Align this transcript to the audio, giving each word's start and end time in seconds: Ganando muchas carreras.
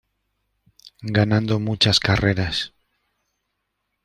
Ganando 1.03 1.59
muchas 1.59 1.99
carreras. 1.99 2.73